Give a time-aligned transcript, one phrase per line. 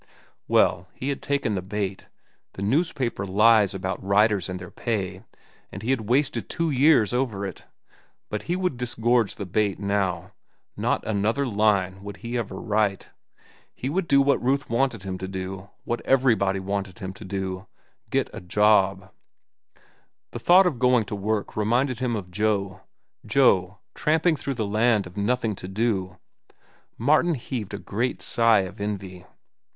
[0.47, 2.07] Well, he had taken the bait,
[2.53, 5.21] the newspaper lies about writers and their pay,
[5.71, 7.65] and he had wasted two years over it.
[8.27, 10.31] But he would disgorge the bait now.
[10.75, 13.11] Not another line would he ever write.
[13.75, 18.27] He would do what Ruth wanted him to do, what everybody wanted him to do—get
[18.33, 19.11] a job.
[20.31, 25.15] The thought of going to work reminded him of Joe—Joe, tramping through the land of
[25.15, 26.17] nothing to do.
[26.97, 29.27] Martin heaved a great sigh of envy.